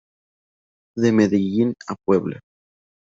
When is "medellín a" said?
1.11-1.93